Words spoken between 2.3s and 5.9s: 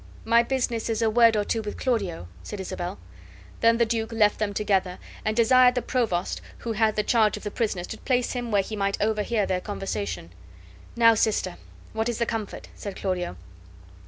said Isabel. Then the duke left them together, and desired the